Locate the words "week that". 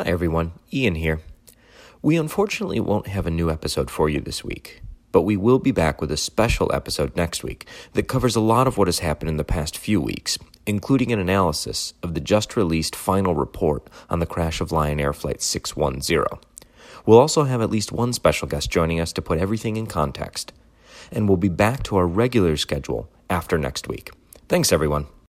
7.44-8.08